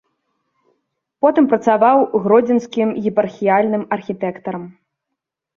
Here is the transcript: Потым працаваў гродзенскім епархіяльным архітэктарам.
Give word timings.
Потым 1.25 1.43
працаваў 1.51 1.97
гродзенскім 2.23 2.89
епархіяльным 3.13 3.83
архітэктарам. 3.99 4.63